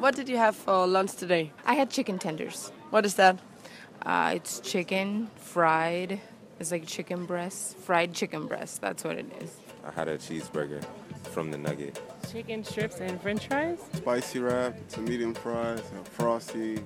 [0.00, 1.52] What did you have for lunch today?
[1.66, 2.72] I had chicken tenders.
[2.88, 3.38] What is that?
[4.00, 6.18] Uh, it's chicken fried.
[6.58, 8.80] It's like chicken breast, fried chicken breast.
[8.80, 9.54] That's what it is.
[9.84, 10.82] I had a cheeseburger
[11.32, 12.00] from the Nugget.
[12.32, 13.78] Chicken strips and french fries.
[13.92, 16.78] Spicy wrap, some medium fries, a frosty,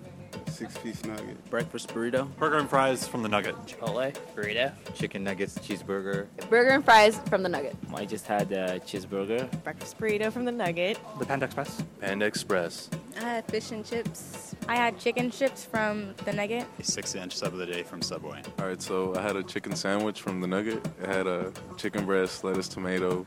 [0.48, 1.38] six piece nugget.
[1.50, 2.34] Breakfast burrito.
[2.36, 3.54] Burger and fries from the Nugget.
[3.66, 4.72] Chipotle, burrito.
[4.94, 6.26] Chicken nuggets, cheeseburger.
[6.50, 7.76] Burger and fries from the Nugget.
[7.94, 9.48] I just had a cheeseburger.
[9.62, 10.98] Breakfast burrito from the Nugget.
[11.20, 11.82] The Panda Express.
[12.00, 12.90] Panda Express.
[13.16, 14.54] I had fish and chips.
[14.68, 16.66] I had chicken chips from the Nugget.
[16.82, 18.42] Six inch sub of the day from Subway.
[18.58, 20.86] All right, so I had a chicken sandwich from the Nugget.
[21.02, 23.26] It had a chicken breast, lettuce, tomato,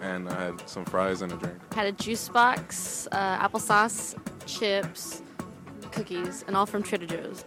[0.00, 1.56] and I had some fries and a drink.
[1.74, 4.16] Had a juice box, uh, applesauce,
[4.46, 5.22] chips,
[5.92, 7.44] cookies, and all from Trader Joe's.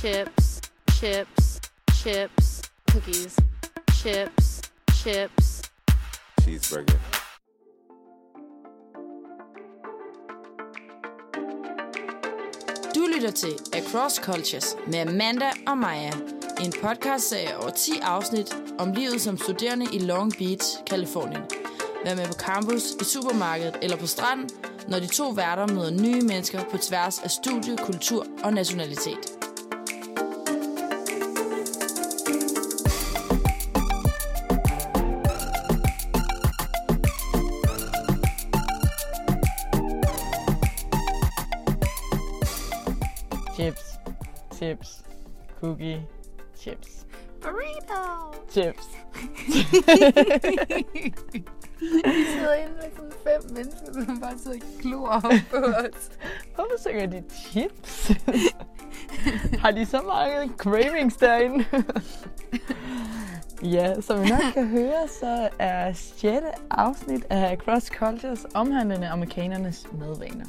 [0.00, 0.60] Chips,
[0.98, 1.60] chips,
[2.02, 3.36] chips, cookies,
[4.02, 4.62] chips,
[4.94, 5.62] chips.
[6.40, 7.19] Cheeseburger.
[13.20, 16.12] Lytter til Across Cultures med Amanda og Maja.
[16.64, 21.42] En podcastserie over 10 afsnit om livet som studerende i Long Beach, Kalifornien.
[22.04, 24.50] Vær med på campus, i supermarkedet eller på stranden,
[24.88, 29.29] når de to værter møder nye mennesker på tværs af studie, kultur og nationalitet.
[45.60, 46.06] Cookie,
[46.56, 47.06] chips.
[47.40, 48.34] Burrito!
[48.50, 48.88] Chips.
[51.80, 56.10] Vi sidder inde med sådan fem mennesker, som bare sidder og glor op på os.
[56.54, 58.10] Hvorfor synger de chips?
[59.62, 61.64] Har de så mange cravings derinde?
[63.62, 66.24] ja, som I nok kan høre, så er 6.
[66.70, 70.46] afsnit af Cross Cultures omhandlende amerikanernes madvaner.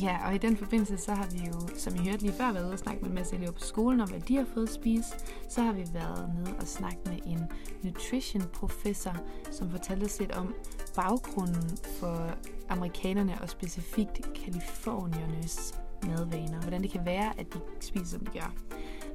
[0.00, 2.64] Ja, og i den forbindelse, så har vi jo, som I hørte lige før, været
[2.64, 4.74] ude og snakke med en masse elever på skolen om, hvad de har fået at
[4.74, 5.14] spise.
[5.48, 7.40] Så har vi været nede og snakke med en
[7.82, 9.16] nutrition professor,
[9.50, 10.54] som fortalte os lidt om
[10.94, 12.30] baggrunden for
[12.68, 15.74] amerikanerne og specifikt kaliforniernes
[16.06, 16.60] madvaner.
[16.60, 18.54] Hvordan det kan være, at de spiser, som de gør.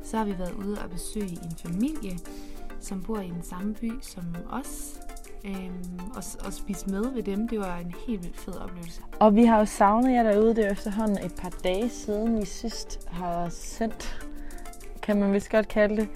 [0.03, 2.19] Så har vi været ude og besøge en familie,
[2.79, 4.99] som bor i den samme by som os,
[5.45, 7.47] øhm, og, og spise med ved dem.
[7.47, 9.01] Det var en helt vildt fed oplevelse.
[9.19, 10.55] Og vi har jo savnet jer derude.
[10.55, 14.27] Det er efterhånden et par dage siden, vi sidst har sendt,
[15.01, 16.09] kan man vist godt kalde det.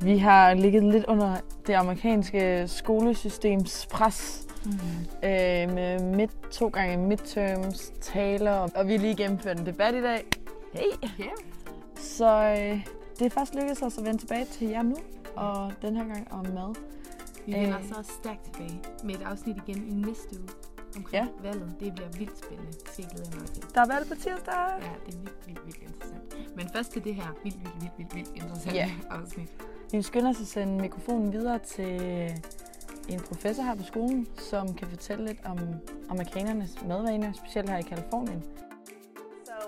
[0.00, 1.36] Vi har ligget lidt under
[1.66, 4.46] det amerikanske skolesystems pres.
[4.64, 4.72] Mm.
[5.22, 10.00] Øh, med midt, to gange midterms, taler, og vi har lige gennemført en debat i
[10.00, 10.26] dag.
[10.72, 11.08] Hey!
[11.20, 11.30] Yeah.
[11.96, 12.86] Så øh,
[13.18, 14.96] det er faktisk lykkedes os at vende tilbage til jer nu,
[15.36, 16.74] og den her gang om mad.
[17.46, 17.84] Vi vender øh.
[17.84, 20.48] så stærkt tilbage med et afsnit igen i næste uge
[20.96, 21.42] omkring ja.
[21.42, 21.76] valget.
[21.80, 22.72] Det bliver vildt spændende.
[22.72, 23.64] Det skal jeg mig til.
[23.74, 24.54] Der er valg på tirsdag.
[24.54, 26.56] Ja, det er vildt, vildt, vildt interessant.
[26.56, 28.90] Men først til det her vildt, vildt, vildt, vildt, vildt interessante ja.
[29.10, 29.50] afsnit.
[29.92, 32.00] Vi skynder os at sende mikrofonen videre til
[33.08, 35.58] en professor her på skolen, som kan fortælle lidt om
[36.08, 38.42] amerikanernes madvaner, specielt her i Kalifornien.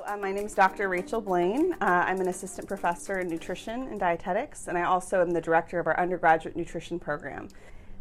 [0.04, 0.88] Uh, my name is Dr.
[0.88, 1.74] Rachel Blaine.
[1.74, 5.78] Uh, I'm an assistant professor in nutrition and dietetics, and I also am the director
[5.78, 7.48] of our undergraduate nutrition program.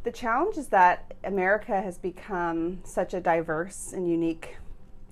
[0.04, 4.58] The challenge is that America has become such a diverse and unique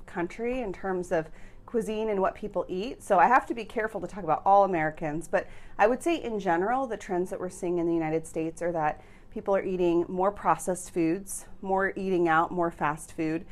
[0.08, 1.30] country in terms of
[1.68, 3.04] cuisine and what people eat.
[3.04, 6.16] So I have to be careful to talk about all Americans, but I would say
[6.16, 9.02] in general, the trends that we're seeing in the United States are that
[9.32, 13.46] people are eating more processed foods, more eating out, more fast food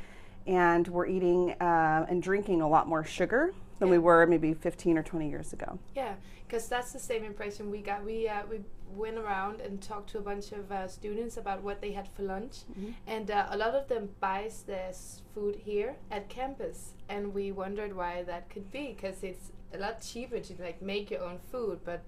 [0.48, 3.92] and we're eating uh, and drinking a lot more sugar than Yeah.
[3.92, 5.78] we were maybe 15 or 20 years ago.
[5.94, 6.14] Yeah,
[6.46, 8.02] because that's the same impression we got.
[8.04, 8.60] We uh, we
[8.96, 12.22] went around and talked to a bunch of uh, students about what they had for
[12.22, 12.94] lunch, Mhm.
[13.06, 14.92] and uh, a lot of them buys their
[15.34, 18.94] food here at campus, and we wondered why that could be.
[18.94, 22.00] Because it's a lot cheaper to like make your own food, but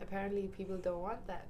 [0.00, 1.46] apparently people don't want that.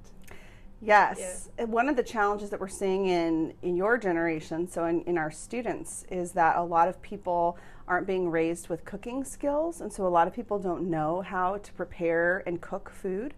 [0.80, 1.48] Yes.
[1.58, 5.16] And One of the challenges that we're seeing in, in your generation, so in, in
[5.16, 7.56] our students, is that a lot of people
[7.88, 9.80] aren't being raised with cooking skills.
[9.80, 13.34] And so a lot of people don't know how to prepare and cook food.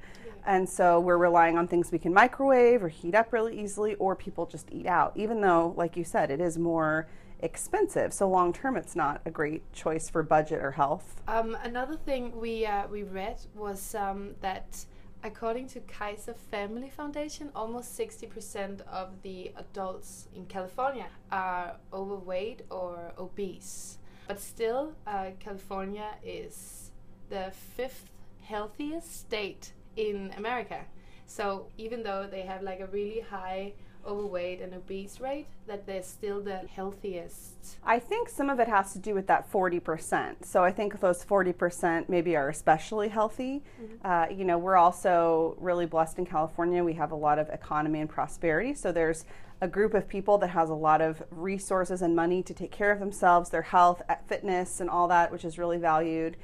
[0.46, 4.16] And so we're relying on things we can microwave or heat up really easily, or
[4.16, 7.06] people just eat out, even though, like you said, it is more
[7.40, 8.12] expensive.
[8.14, 11.20] So long term, it's not a great choice for budget or health.
[11.28, 14.86] Um, another thing we uh, we read was um, that
[15.22, 22.62] according to Kaiser Family Foundation, almost sixty percent of the adults in California are overweight
[22.70, 23.98] or obese.
[24.26, 26.90] But still, uh, California is
[27.30, 28.10] the fifth
[28.42, 30.84] healthiest state in America.
[31.26, 33.74] So even though they have like a really high
[34.08, 37.76] overweight and obese rate, that they're still the healthiest?
[37.84, 40.44] I think some of it has to do with that 40%.
[40.44, 43.62] So I think those 40% maybe are especially healthy.
[43.80, 44.06] Mm-hmm.
[44.06, 46.82] Uh, you know, we're also really blessed in California.
[46.82, 48.74] We have a lot of economy and prosperity.
[48.74, 49.24] So there's
[49.60, 52.92] a group of people that has a lot of resources and money to take care
[52.92, 56.36] of themselves, their health, fitness, and all that, which is really valued.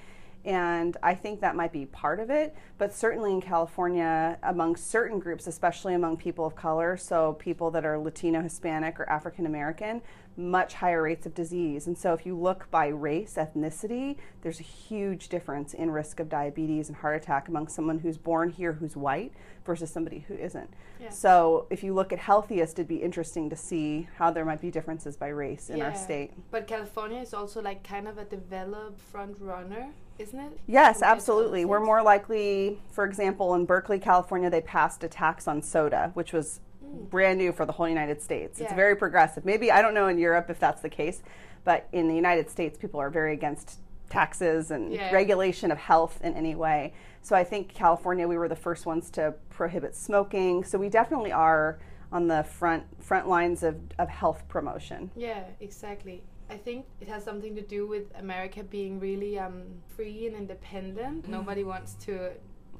[0.45, 2.55] And I think that might be part of it.
[2.77, 7.85] But certainly in California, among certain groups, especially among people of color, so people that
[7.85, 10.03] are Latino, Hispanic, or African American,
[10.37, 11.87] much higher rates of disease.
[11.87, 16.29] And so if you look by race, ethnicity, there's a huge difference in risk of
[16.29, 19.33] diabetes and heart attack among someone who's born here who's white
[19.65, 20.69] versus somebody who isn't.
[21.01, 21.11] Yeah.
[21.11, 24.71] So if you look at healthiest, it'd be interesting to see how there might be
[24.71, 25.91] differences by race in yeah.
[25.91, 26.33] our state.
[26.51, 29.89] But California is also like kind of a developed front runner
[30.19, 30.59] isn't it?
[30.67, 31.65] Yes, absolutely.
[31.65, 36.33] We're more likely, for example, in Berkeley, California, they passed a tax on soda, which
[36.33, 37.09] was mm.
[37.11, 38.59] brand new for the whole United States.
[38.59, 38.67] Yeah.
[38.67, 39.45] It's very progressive.
[39.45, 41.23] Maybe, I don't know in Europe if that's the case,
[41.65, 43.81] but in the United States, people are very against
[44.11, 45.11] taxes and yeah.
[45.13, 46.93] regulation of health in any way.
[47.23, 50.63] So I think California, we were the first ones to prohibit smoking.
[50.63, 51.79] So we definitely are
[52.13, 55.11] on the front front lines of, of health promotion.
[55.17, 56.23] Yeah, exactly.
[56.51, 59.65] I think it has something to do with America being really um,
[59.97, 61.27] free and independent.
[61.27, 61.29] Mm.
[61.29, 62.31] Nobody wants to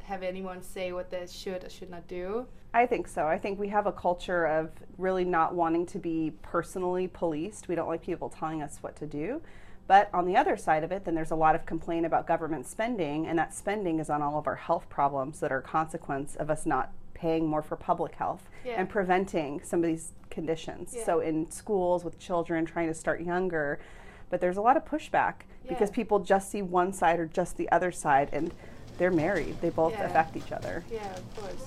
[0.03, 2.47] have anyone say what they should or should not do.
[2.75, 3.27] I think so.
[3.27, 7.69] I think we have a culture of really not wanting to be personally policed.
[7.69, 9.41] We don't like people telling us what to do.
[9.87, 12.67] But on the other side of it, then there's a lot of complaint about government
[12.67, 16.37] spending, and that spending is on all of our health problems that are a consequence
[16.37, 16.91] of us not
[17.25, 18.75] paying more for public health yeah.
[18.79, 20.93] and preventing some of these conditions.
[20.95, 21.07] Yeah.
[21.07, 23.81] So in schools with children trying to start younger,
[24.29, 25.71] but there's a lot of pushback yeah.
[25.71, 28.53] because people just see one side or just the other side and
[28.99, 29.59] they're married.
[29.63, 30.85] They both affect each other.
[30.93, 31.65] Yeah, of course.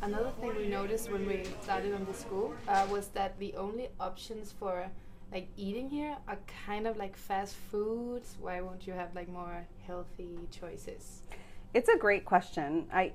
[0.00, 3.88] Another thing we noticed when we started on the school uh, was that the only
[4.00, 4.90] options for
[5.32, 8.36] like eating here are kind of like fast foods.
[8.40, 11.22] Why won't you have like more healthy choices?
[11.72, 12.86] It's a great question.
[12.92, 13.12] I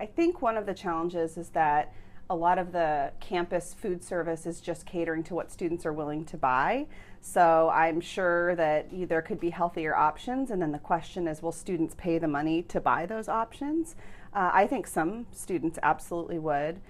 [0.00, 1.92] I think one of the challenges is that
[2.30, 6.24] a lot of the campus food service is just catering to what students are willing
[6.24, 6.86] to buy.
[7.20, 11.52] So I'm sure that there could be healthier options, and then the question is will
[11.52, 13.94] students pay the money to buy those options?
[14.34, 16.80] Uh, I think some students absolutely would.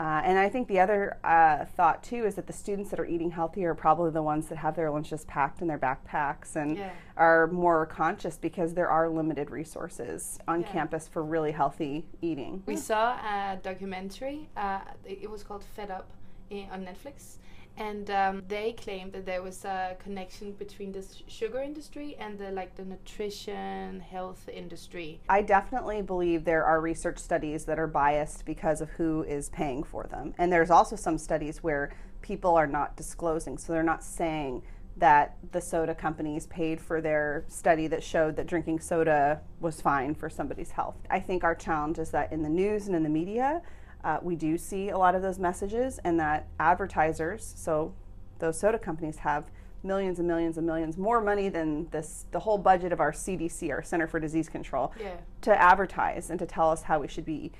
[0.00, 3.04] Uh, and I think the other uh, thought too is that the students that are
[3.04, 6.78] eating healthier are probably the ones that have their lunches packed in their backpacks and
[6.78, 6.92] yeah.
[7.18, 10.72] are more conscious because there are limited resources on yeah.
[10.72, 12.62] campus for really healthy eating.
[12.64, 14.48] We saw a documentary.
[14.56, 16.08] Uh, it was called Fed Up
[16.50, 17.36] eh, on Netflix,
[17.80, 22.50] and um, they claimed that there was a connection between the sugar industry and the
[22.50, 28.44] like the nutrition health industry i definitely believe there are research studies that are biased
[28.44, 31.90] because of who is paying for them and there's also some studies where
[32.20, 34.62] people are not disclosing so they're not saying
[34.96, 40.14] that the soda companies paid for their study that showed that drinking soda was fine
[40.14, 40.96] for somebody's health.
[41.08, 43.62] I think our challenge is that in the news and in the media,
[44.04, 47.94] uh, we do see a lot of those messages, and that advertisers, so
[48.38, 49.44] those soda companies, have
[49.82, 53.70] millions and millions and millions more money than this the whole budget of our CDC,
[53.70, 55.16] our Center for Disease Control, yeah.
[55.42, 57.52] to advertise and to tell us how we should be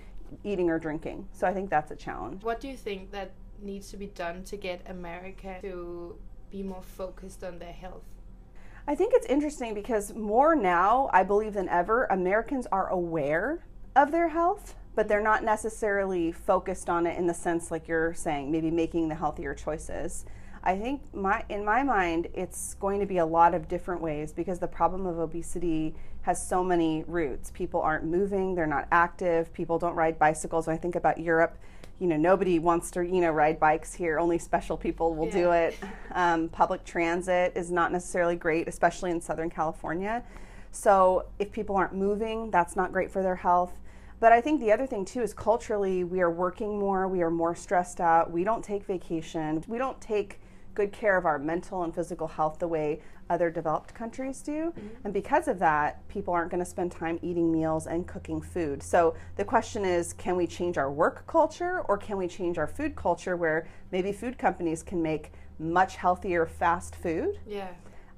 [0.45, 1.29] eating or drinking.
[1.33, 2.43] So I think that's a challenge.
[2.43, 3.33] What do you think that
[3.63, 6.17] needs to be done to get America to
[6.51, 8.05] be more focused on their health?
[8.87, 13.65] I think it's interesting because more now, I believe than ever, Americans are aware
[13.95, 18.15] of their health but they're not necessarily focused on it in the sense like you're
[18.15, 20.25] saying maybe making the healthier choices.
[20.63, 24.33] I think my in my mind it's going to be a lot of different ways
[24.33, 27.51] because the problem of obesity has so many roots.
[27.51, 30.67] People aren't moving they're not active people don't ride bicycles.
[30.67, 31.57] When i think about europe
[31.99, 34.19] you know nobody wants to you know ride bikes here.
[34.19, 35.33] Only special people will yeah.
[35.33, 35.79] do it.
[36.13, 40.23] Um, public transit is not necessarily great especially in southern california.
[40.73, 43.73] So if people aren't moving that's not great for their health
[44.21, 47.31] but I think the other thing too is culturally, we are working more, we are
[47.31, 50.41] more stressed out, we don't take vacation, we don't take
[50.75, 54.73] good care of our mental and physical health the way other developed countries do.
[54.77, 54.89] Mm-hmm.
[55.05, 58.83] And because of that, people aren't going to spend time eating meals and cooking food.
[58.83, 62.67] So the question is can we change our work culture or can we change our
[62.67, 67.39] food culture where maybe food companies can make much healthier fast food?
[67.47, 67.69] Yeah.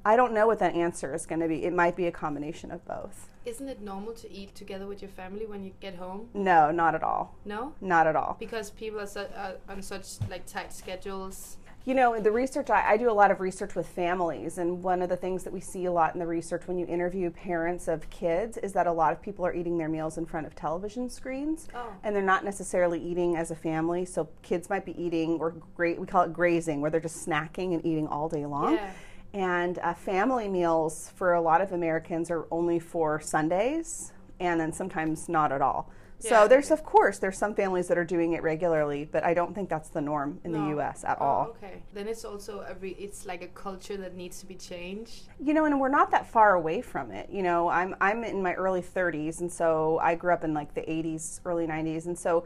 [0.05, 1.65] I don't know what that answer is going to be.
[1.65, 3.29] It might be a combination of both.
[3.45, 6.29] Isn't it normal to eat together with your family when you get home?
[6.33, 7.37] No, not at all.
[7.45, 7.75] No?
[7.81, 8.37] Not at all.
[8.39, 11.57] Because people are, su- uh, on such like tight schedules.
[11.85, 15.03] You know, the research, I, I, do a lot of research with families, and one
[15.03, 17.89] of the things that we see a lot in the research when you interview parents
[17.89, 20.55] of kids is that a lot of people are eating their meals in front of
[20.55, 21.89] television screens, oh.
[22.05, 24.05] and they're not necessarily eating as a family.
[24.05, 27.75] So kids might be eating, or great, we call it grazing, where they're just snacking
[27.75, 28.75] and eating all day long.
[28.75, 28.93] Yeah.
[29.35, 34.73] And uh, family meals for a lot of Americans are only for Sundays, and then
[34.73, 35.91] sometimes not at all.
[36.19, 39.57] So there's of course there's some families that are doing it regularly, but I don't
[39.57, 41.03] think that's the norm in the U.S.
[41.03, 41.47] at Oh, all.
[41.57, 41.83] Okay.
[41.95, 45.23] Then it's also a re- it's like a culture that needs to be changed.
[45.43, 47.29] You know, and we're not that far away from it.
[47.29, 50.75] You know, I'm I'm in my early 30s, and so I grew up in like
[50.75, 52.45] the 80s, early 90s, and so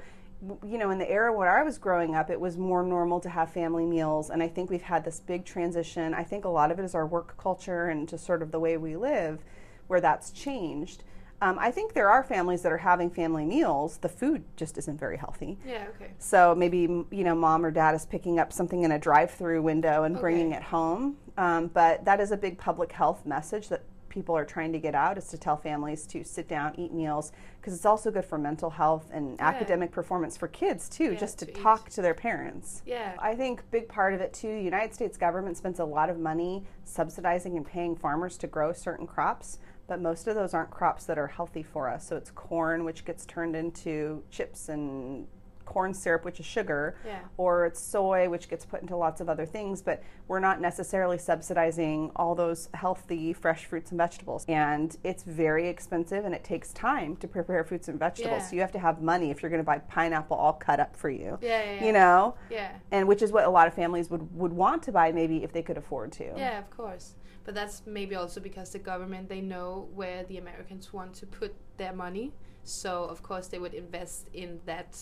[0.64, 3.28] you know, in the era where I was growing up, it was more normal to
[3.28, 6.14] have family meals, and I think we've had this big transition.
[6.14, 8.60] I think a lot of it is our work culture and just sort of the
[8.60, 9.44] way we live,
[9.86, 11.04] where that's changed.
[11.42, 13.98] Um, I think there are families that are having family meals.
[13.98, 15.58] The food just isn't very healthy.
[15.66, 15.86] Yeah.
[15.96, 16.12] Okay.
[16.18, 20.04] So maybe you know, mom or dad is picking up something in a drive-through window
[20.04, 21.16] and bringing it home.
[21.36, 24.94] Um, but that is a big public health message that people are trying to get
[24.94, 27.32] out is to tell families to sit down, eat meals,
[27.66, 29.48] because it's also good for mental health and Yeah.
[29.48, 32.80] academic performance for kids too, Yeah, just to, to talk to their parents.
[32.86, 33.16] Yeah.
[33.18, 34.52] I think big part of it too.
[34.54, 38.72] The United States government spends a lot of money subsidizing and paying farmers to grow
[38.72, 39.58] certain crops,
[39.88, 42.06] but most of those aren't crops that are healthy for us.
[42.06, 45.26] So it's corn, which gets turned into chips and
[45.66, 47.18] corn syrup, which is sugar, Yeah.
[47.36, 49.82] or it's soy, which gets put into lots of other things.
[49.82, 54.46] But we're not necessarily subsidizing all those healthy, fresh fruits and vegetables.
[54.48, 58.42] And it's very expensive and it takes time to prepare fruits and vegetables.
[58.42, 58.46] Yeah.
[58.46, 60.96] So you have to have money if you're going to buy pineapple all cut up
[60.96, 61.38] for you.
[61.42, 61.84] Yeah, yeah, yeah.
[61.84, 62.34] You know?
[62.48, 62.72] Yeah.
[62.90, 65.52] And which is what a lot of families would, would want to buy maybe if
[65.52, 66.32] they could afford to.
[66.36, 67.16] Yeah, of course.
[67.44, 71.54] But that's maybe also because the government they know where the Americans want to put
[71.76, 72.32] their money,
[72.64, 74.98] so of course they would invest in that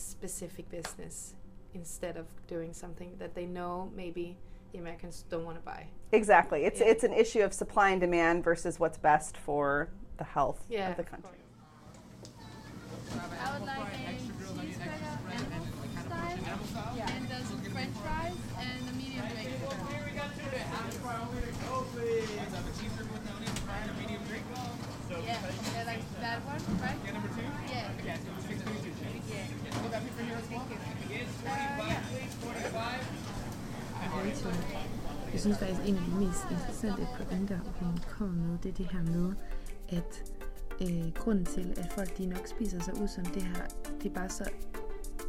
[0.00, 1.34] specific business
[1.74, 4.36] instead of doing something that they know maybe
[4.72, 5.86] the Americans don't want to buy.
[6.12, 6.64] Exactly.
[6.64, 6.86] It's Yeah.
[6.86, 10.90] it's an issue of supply and demand versus what's best for the health Yeah.
[10.90, 11.38] of the country.
[13.12, 14.72] I would like a cheeseburger,
[16.46, 19.48] animal style, and those french fries, and a medium drink.
[25.10, 25.38] Yeah,
[25.74, 26.96] yeah, like that one, right?
[27.04, 27.42] Yeah, number two?
[27.72, 28.16] Yeah.
[29.80, 30.62] Will that be for here as well?
[34.14, 34.54] Rachel,
[35.32, 38.86] jeg synes faktisk, en af de mest interessante pointer, hun kommer med, det er det
[38.92, 39.32] her med,
[39.88, 40.32] at
[40.80, 43.64] øh, grunden til, at folk de nok spiser sig ud som det her,
[44.02, 44.44] det er bare så,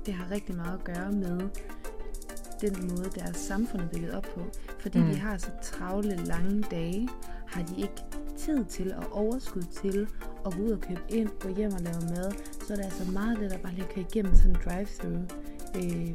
[0.05, 1.49] det har rigtig meget at gøre med
[2.61, 4.41] den måde, deres samfund er bygget op på.
[4.79, 4.99] Fordi.
[4.99, 5.05] Mm.
[5.05, 7.09] de har så travle, lange dage,
[7.47, 8.03] har de ikke
[8.45, 10.07] tid til og overskud til
[10.45, 12.31] at gå ud og købe ind, gå hjem og lave mad.
[12.67, 15.17] Så er der altså meget det, der bare lige kan igennem sådan en drive-thru.
[15.75, 16.11] Øh,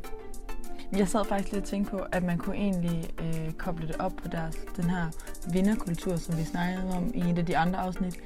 [0.98, 4.12] Jeg sad faktisk lidt og tænkte på, at man kunne egentlig øh, koble det op
[4.22, 5.06] på deres, den her
[5.52, 8.16] vinderkultur, som vi snakkede om i et af de andre afsnit.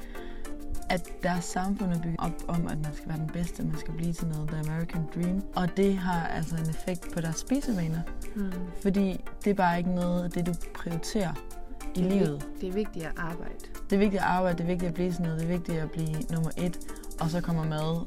[0.91, 3.95] At deres samfund er bygget op om, at man skal være den bedste, man skal
[3.95, 5.43] blive til noget, the American Dream.
[5.57, 8.01] Og det har altså en effekt på deres spisevaner.
[8.37, 8.53] Mm.
[8.83, 11.33] Fordi det er bare ikke noget af det, du prioriterer
[11.95, 12.47] i det, er livet.
[12.61, 13.55] det er vigtigt at arbejde.
[13.91, 15.79] Det er vigtigt at arbejde, det er vigtigt at blive sådan noget, det er vigtigt
[15.79, 16.79] at blive nummer et,
[17.21, 18.07] og så kommer mad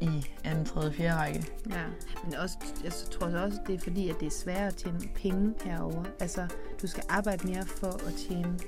[0.00, 1.46] i anden, tredje, fjerde række.
[1.70, 1.82] Ja,
[2.24, 5.00] men også, jeg tror så også, det er fordi, at det er sværere at tjene
[5.14, 6.04] penge herover.
[6.20, 6.46] Altså,
[6.82, 8.58] du skal arbejde mere for at tjene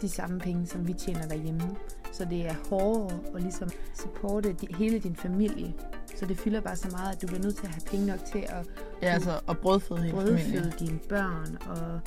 [0.00, 1.76] de samme penge, som vi tjener derhjemme.
[2.12, 5.74] Så det er hårdere at ligesom supporte hele din familie.
[6.16, 8.24] Så det fylder bare så meget, at du bliver nødt til at have penge nok
[8.32, 8.66] til at
[9.02, 10.72] Ja, altså at brødføde hele brødføde familien.
[10.78, 12.00] dine børn og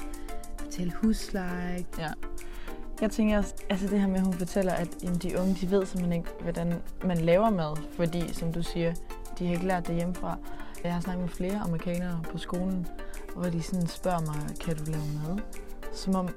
[0.72, 1.86] betale husleje.
[2.00, 2.08] Ja.
[3.02, 5.72] Jeg tænker også, altså det her med, at hun fortæller, at jamen, de unge, de
[5.72, 6.74] ved simpelthen ikke, hvordan
[7.04, 8.94] man laver mad, fordi, som du siger,
[9.40, 10.38] de har ikke lært det hjemmefra.
[10.84, 12.88] Jeg har snakket med flere amerikanere på skolen,
[13.36, 15.40] hvor de sådan spørger mig, kan du lave mad?
[15.94, 16.30] Som om,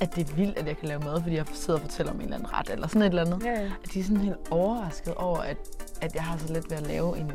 [0.00, 2.18] at det er vildt, at jeg kan lave mad, fordi jeg sidder og fortæller om
[2.18, 3.46] en eller anden ret, eller sådan et eller andet.
[3.46, 3.70] Ja, ja.
[3.84, 5.56] At de er sådan helt overrasket over, at,
[6.00, 7.32] at jeg har så let ved at lave en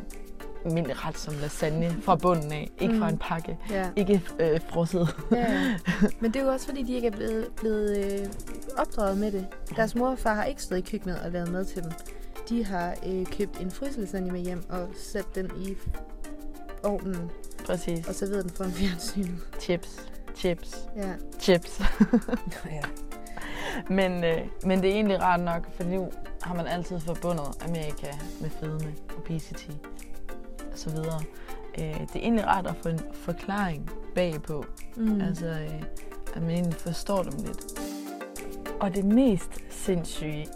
[0.64, 2.70] almindelig ret som lasagne fra bunden af.
[2.80, 3.12] Ikke fra Mm.
[3.12, 3.58] en pakke.
[3.70, 3.88] Ja.
[3.96, 5.16] Ikke øh, frosset.
[5.32, 5.74] Ja, ja.
[6.20, 8.26] Men det er jo også fordi, de ikke er blevet, blevet øh,
[8.76, 9.46] opdraget med det.
[9.76, 11.90] Deres mor og far har ikke stået i køkkenet og lavet mad til dem.
[12.48, 15.76] De har øh, købt en fryselasagne med hjem og sat den i
[16.84, 17.30] ovnen.
[17.66, 18.08] Præcis.
[18.08, 19.38] Og serveret den foran fjernsynet.
[19.60, 20.06] Chips.
[20.36, 20.88] Chips.
[20.96, 21.12] Ja.
[21.40, 21.80] Chips.
[22.70, 22.80] ja.
[23.98, 26.10] men, øh, men det er egentlig rart nok, for nu
[26.42, 28.06] har man altid forbundet Amerika
[28.40, 29.70] med fedme, obesity
[30.90, 31.20] videre.
[31.78, 34.64] Øh, det er egentlig rart at få en forklaring bagpå.
[34.96, 35.20] Mm.
[35.20, 35.82] Altså, øh,
[36.34, 37.80] at man egentlig forstår dem lidt.
[38.80, 40.46] Og det mest sindssyge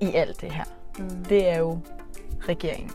[0.00, 0.64] i alt det her,
[0.98, 1.24] Mm.
[1.24, 1.78] det er jo
[2.48, 2.90] regeringen.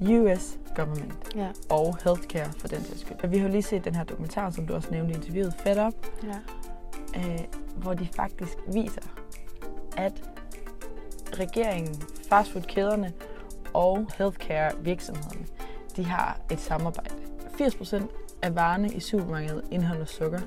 [0.00, 1.48] US government Ja.
[1.70, 3.28] og healthcare for den sags skyld.
[3.28, 5.86] Vi har jo lige set den her dokumentar, som du også nævnte i interviewet, Fed
[5.86, 6.38] Up, Ja.
[7.18, 7.40] øh,
[7.76, 9.00] hvor de faktisk viser,
[9.96, 10.12] at
[11.32, 13.12] regeringen, fastfoodkæderne
[13.72, 15.46] og healthcare virksomhederne,
[15.96, 17.14] de har et samarbejde.
[17.60, 18.06] 80%
[18.42, 20.40] af varerne i supermarkedet indeholder sukker.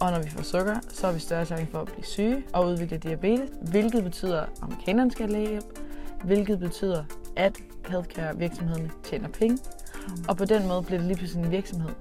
[0.00, 2.66] Og når vi får sukker, så har vi større chance for at blive syge og
[2.66, 5.78] udvikle diabetes, hvilket betyder, at amerikanerne skal have lægehjælp,
[6.24, 7.04] hvilket betyder,
[7.36, 7.58] at
[7.88, 9.58] healthcare virksomhederne tjener penge.
[10.08, 10.24] Mm.
[10.28, 11.94] Og på den måde bliver det lige pludselig en virksomhed.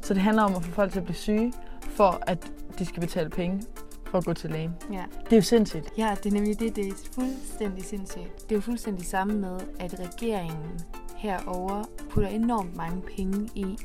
[0.00, 3.00] Så det handler om at få folk til at blive syge, for at de skal
[3.00, 3.62] betale penge
[4.04, 4.74] for at gå til lægen.
[4.92, 5.04] Ja.
[5.24, 5.92] Det er jo sindssygt.
[5.98, 6.76] Ja, det er nemlig det.
[6.76, 8.42] Det er fuldstændig sindssygt.
[8.42, 10.80] Det er jo fuldstændig samme med, at regeringen
[11.16, 13.78] herover putter enormt mange penge i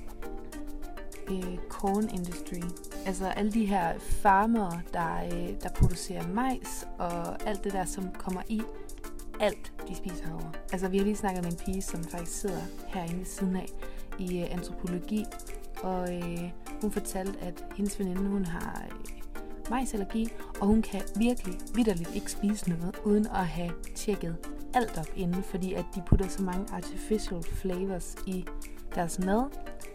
[1.32, 2.62] øh, corn industry.
[3.06, 8.12] Altså alle de her farmere, der, øh, der producerer majs og alt det der, som
[8.18, 8.62] kommer i
[9.40, 10.52] alt, de spiser herovre.
[10.72, 13.68] Altså vi har lige snakket med en pige, som faktisk sidder herinde ved siden af
[14.20, 15.26] i øh, antropologi,
[15.84, 19.20] og øh, hun fortalte, at hendes veninde, hun har øh,
[19.70, 20.30] majsallergi,
[20.62, 24.38] og hun kan virkelig vidderligt ikke spise noget, uden at have tjekket
[24.74, 28.46] alt op inden, fordi at de putter så mange artificial flavors i
[28.96, 29.44] deres mad,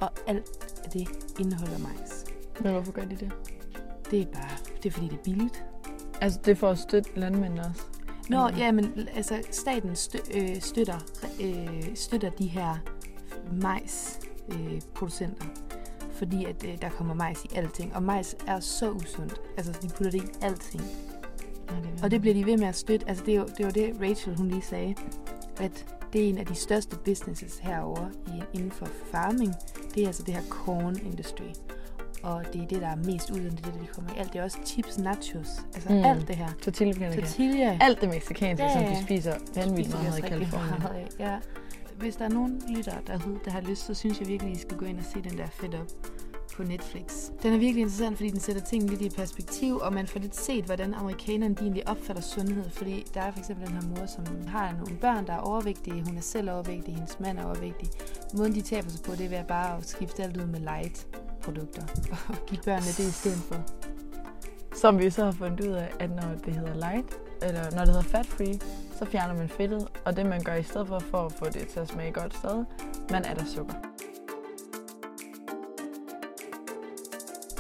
[0.00, 1.09] og alt af det
[1.40, 2.25] indeholder majs.
[2.61, 3.33] Men hvorfor gør de det?
[4.11, 4.50] Det er bare,
[4.83, 5.64] det er fordi det er billigt.
[6.21, 7.83] Altså det er for at støtte landmændene også?
[8.28, 10.99] Nå, Eller- ja, men altså staten stø, øh, støtter,
[11.40, 12.76] øh, støtter de her
[13.52, 15.45] majsproducenter, øh, producenter,
[16.12, 19.40] fordi at øh, der kommer majs i alting, og majs er så usundt.
[19.57, 20.83] Altså de putter det i alting.
[21.68, 23.09] Det Og det bliver de ved med at støtte.
[23.09, 24.94] Altså, det er jo det, var det Rachel hun lige sagde,
[25.61, 29.54] at det er en af de største businesses herover i, inden for farming.
[29.94, 31.44] Det er altså det her corn industry.
[32.23, 34.18] Og det er det, der er mest ud af det, er det, de kommer i
[34.18, 34.33] alt.
[34.33, 36.04] Det er også chips, nachos, altså Mm.
[36.04, 36.49] alt det her.
[36.62, 37.14] Tortilla.
[37.14, 37.78] Tortilla.
[37.80, 38.90] Alt det mexicanske, Ja, som ja.
[38.90, 40.83] de spiser vanvittigt meget i Kalifornien.
[41.18, 41.37] Ja.
[41.99, 44.76] Hvis der er nogen lyttere derude, der har lyst, så synes jeg virkelig, I skal
[44.76, 45.90] gå ind og se den der Fed Up
[46.57, 47.31] på Netflix.
[47.43, 50.37] Den er virkelig interessant, fordi den sætter tingene lidt i perspektiv, og man får lidt
[50.37, 52.71] set, hvordan amerikanerne de egentlig opfatter sundhed.
[52.71, 56.05] Fordi der er for eksempel den her mor, som har nogle børn, der er overvægtige.
[56.05, 57.89] Hun er selv overvægtig, hendes mand er overvægtig.
[58.35, 60.61] Måden de taber sig på, det er ved at bare at skifte alt ud med
[60.61, 61.07] light
[61.43, 61.83] produkter
[62.29, 63.57] og give børnene det i stedet for.
[64.75, 67.88] Som vi så har fundet ud af, at når det hedder light, eller når det
[67.88, 68.59] hedder fat free,
[68.99, 71.69] så fjerner man fedtet, og det man gør i stedet for, for at få det
[71.69, 72.64] til at smage godt stadig,
[73.11, 73.75] man er der sukker.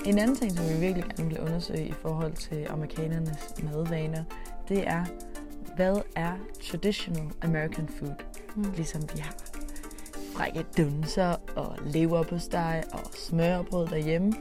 [0.06, 4.24] En anden ting, som vi virkelig gerne vil undersøge i forhold til amerikanernes madvaner,
[4.68, 5.04] det er,
[5.76, 6.32] hvad er
[6.70, 8.14] traditional American food?
[8.56, 8.72] Mm.
[8.76, 9.34] Ligesom vi har
[10.34, 14.32] frikadunser og leverpostej og smørbrød derhjemme.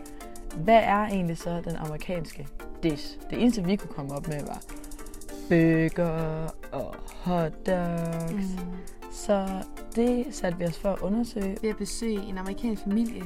[0.57, 2.47] Hvad er egentlig så den amerikanske
[2.83, 3.17] dish?
[3.29, 4.61] Det eneste, vi kunne komme op med, var
[5.49, 8.31] burger og hotdogs.
[8.31, 8.73] Mm.
[9.11, 9.47] Så
[9.95, 11.57] det satte vi os for at undersøge.
[11.61, 13.23] Ved at besøge en amerikansk familie,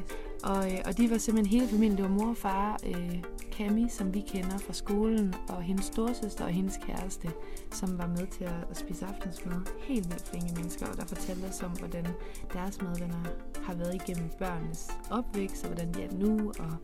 [0.52, 1.98] og, øh, og de var simpelthen hele familien.
[1.98, 6.44] Det var mor og far, øh, Cami, som vi kender fra skolen, og hendes storsøster
[6.46, 7.28] og hendes kæreste,
[7.72, 9.62] som var med til at, at spise aftensmad.
[9.80, 12.06] Helt vildt flinke mennesker, der fortalte os om, hvordan
[12.54, 13.24] deres madvenner
[13.62, 16.76] har været igennem børnenes opvækst, og hvordan de er nu, og,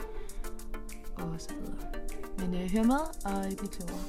[1.15, 1.77] og så videre.
[2.37, 4.03] Men øh, hør med, og øh, I klogere.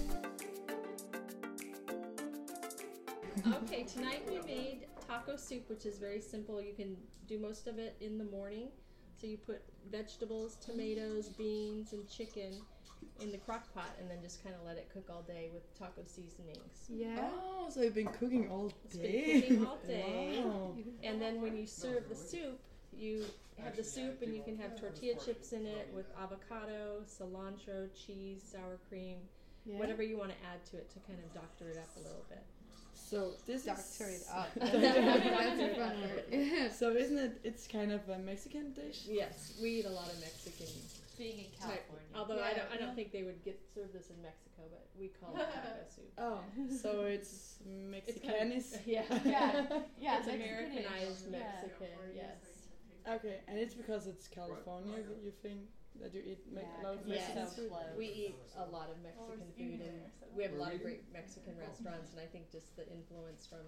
[3.62, 6.54] okay, tonight we made taco soup, which is very simple.
[6.54, 6.96] You can
[7.30, 8.68] do most of it in the morning.
[9.20, 12.52] So you put vegetables, tomatoes, beans, and chicken
[13.20, 15.62] in the crock pot and then just kind of let it cook all day with
[15.78, 16.88] taco seasonings.
[16.88, 17.30] Yeah.
[17.32, 20.42] Oh, so you've been cooking all It's been cooking all day.
[21.02, 22.60] And then when you serve the soup,
[22.92, 23.24] you
[23.58, 28.42] have the soup and you can have tortilla chips in it with avocado, cilantro, cheese,
[28.42, 29.18] sour cream,
[29.64, 29.78] Yeah.
[29.78, 32.24] whatever you want to add to it to kind of doctor it up a little
[32.28, 32.42] bit.
[33.14, 34.48] So this Doctor is it up.
[34.56, 36.72] That's a fun word.
[36.72, 37.40] so isn't it?
[37.44, 39.02] It's kind of a Mexican dish.
[39.08, 40.66] Yes, we eat a lot of Mexican.
[41.16, 42.10] Being in type- California.
[42.16, 45.12] although I don't, I don't think they would get serve this in Mexico, but we
[45.20, 46.10] call it taco soup.
[46.18, 46.40] Oh,
[46.82, 48.78] so it's Mexicanis.
[48.84, 49.04] yeah.
[49.24, 49.62] Yeah,
[50.00, 50.34] yeah, It's Mexican-ish.
[50.34, 51.38] Americanized Yeah.
[51.38, 51.86] Mexican.
[52.16, 52.42] Yes.
[53.08, 55.60] Okay, and it's because it's California that you think
[56.00, 57.96] that you eat me- a lot of Yes, Mexican food.
[57.96, 61.56] we eat a lot of Mexican food, and we have a lot of great Mexican
[61.58, 63.64] restaurants, and I think just the influence from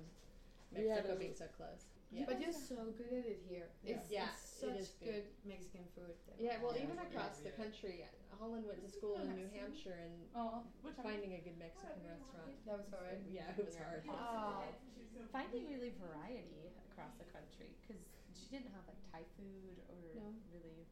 [0.72, 1.86] We had Mexico a- being so close.
[2.10, 2.24] Yeah.
[2.26, 3.66] But you're so good at it here.
[3.84, 5.26] It's, Yeah, it's it such is good.
[5.26, 5.26] good.
[5.44, 6.14] Mexican food.
[6.38, 8.04] Yeah, well, even across the country,
[8.38, 12.52] Holland went to school in New Hampshire, and finding a good Mexican restaurant.
[12.66, 13.18] That was hard.
[13.30, 14.02] Yeah, it was hard.
[14.08, 14.66] Uh,
[15.32, 18.02] finding really variety across the country because
[18.34, 20.34] she didn't have like Thai food or No.
[20.52, 20.86] really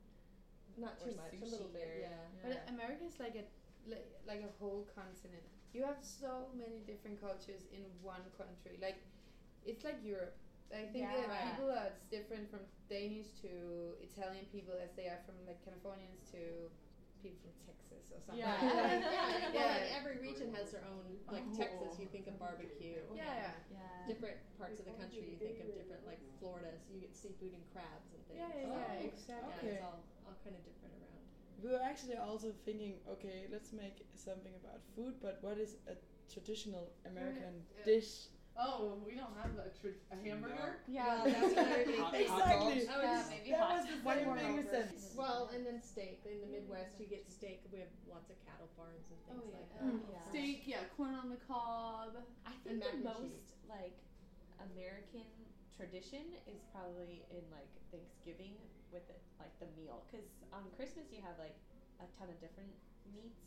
[0.76, 2.26] Not too much, a little bit, or- yeah.
[2.42, 3.44] But America is like a
[3.86, 5.44] like, like a whole continent.
[5.72, 8.78] You have so many different cultures in one country.
[8.80, 9.02] Like
[9.64, 10.34] it's like Europe.
[10.72, 11.26] I think Yeah.
[11.28, 15.60] that people are it's different from Danish to Italian people as they are from like
[15.62, 16.70] Californians to
[17.22, 18.42] people from Texas or something.
[18.42, 18.58] Yeah,
[18.88, 19.52] like that.
[19.54, 19.60] yeah.
[19.60, 21.04] Well, like every region has their own.
[21.30, 23.00] Like Texas, you think of barbecue.
[23.14, 24.08] Yeah, yeah.
[24.08, 26.02] Different parts of the country, you think of different.
[26.08, 28.40] Like Florida, so you get seafood and crabs and things.
[28.40, 29.68] Yeah, yeah, yeah, exactly.
[29.68, 31.22] Yeah, it's all all kind of different around.
[31.62, 35.94] We were actually also thinking, okay, let's make something about food, but what is a
[36.32, 37.84] traditional American Yeah.
[37.84, 38.28] dish?
[38.56, 40.78] Oh, we don't have a, tr- a hamburger.
[40.86, 42.30] Yeah, well, that's what everybody Hot- thinks.
[42.30, 42.74] hot Exactly.
[42.74, 42.86] dogs?
[42.86, 44.86] I would Yeah, maybe That hot was the One same thing we said.
[45.16, 46.22] Well, and then steak.
[46.22, 47.66] In the Midwest, you get steak.
[47.74, 49.82] We have lots of cattle farms and things Oh, like yeah.
[49.82, 50.22] that.
[50.22, 50.30] Mm.
[50.30, 52.14] Steak, yeah, corn on the cob.
[52.46, 53.98] I And think the and most like
[54.62, 55.26] American
[55.74, 58.54] tradition is probably in like Thanksgiving
[58.94, 60.06] with it, like the meal.
[60.06, 61.58] Because on Christmas you have like
[61.98, 62.70] a ton of different
[63.10, 63.42] meats,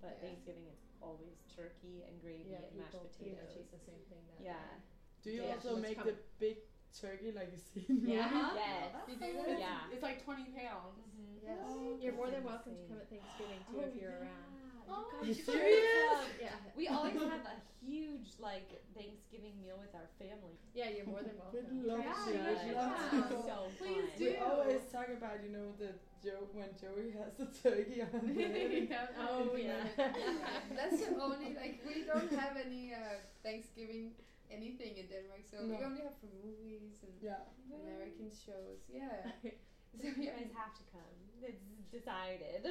[0.00, 0.30] but Yeah.
[0.30, 3.66] Thanksgiving it's always turkey and gravy Yeah, and mashed people pretty much potatoes.
[3.66, 4.62] eat the same thing that Yeah.
[4.62, 4.78] day.
[5.26, 6.58] Do you Yeah, also make come- the big
[6.94, 8.30] turkey like you see in Yeah.
[8.30, 8.62] movies?
[8.62, 8.94] Yes.
[9.10, 9.58] You do that?
[9.58, 9.90] Yeah.
[9.92, 10.98] It's like 20 pounds.
[11.02, 11.46] Mm-hmm.
[11.46, 11.58] Yes.
[11.66, 14.22] Oh, You're more than that's welcome to come at Thanksgiving too Oh, if you're yeah.
[14.30, 14.61] around.
[14.92, 15.84] Oh, guys You serious?
[16.10, 16.26] come.
[16.40, 16.56] Yeah.
[16.76, 20.56] We always have a huge like Thanksgiving meal with our family.
[20.74, 21.64] Yeah, you're more than welcome.
[21.70, 22.30] We'd love Yeah, to.
[22.32, 22.82] yeah, We'd yeah.
[22.82, 23.36] love to.
[23.48, 24.18] So Please fun.
[24.18, 24.24] do.
[24.24, 28.32] We always talk about, you know, the joke when Joey has the turkey on the
[28.36, 29.06] Yeah.
[29.18, 29.82] Oh yeah.
[30.76, 34.12] That's the only like we don't have any uh, Thanksgiving
[34.52, 37.40] anything in Denmark, so we only have for movies and Yeah.
[37.72, 38.84] American shows.
[38.92, 39.32] Yeah.
[40.00, 41.16] So you guys have to come.
[41.42, 41.60] It's
[41.92, 42.64] decided.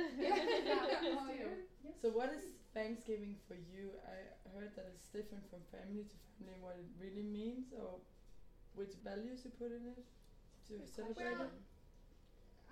[2.01, 2.41] So what is
[2.73, 3.93] Thanksgiving for you?
[4.10, 4.25] I
[4.57, 6.57] heard that it's different from family to family.
[6.57, 8.01] What it really means, or
[8.73, 10.01] which values you put in it
[10.69, 11.53] to celebrate Well, it.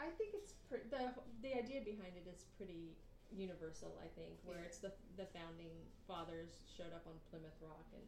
[0.01, 1.13] I think it's pre- the
[1.45, 2.97] the idea behind it is pretty
[3.29, 4.01] universal.
[4.01, 5.77] I think where it's the the founding
[6.09, 8.07] fathers showed up on Plymouth Rock and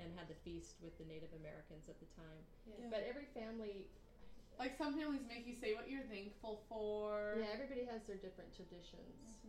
[0.00, 2.42] and had the feast with the Native Americans at the time.
[2.64, 2.88] Yeah.
[2.88, 3.86] But every family,
[4.58, 7.36] Like some families make you say what you're thankful for.
[7.40, 9.40] yeah, everybody has their different traditions.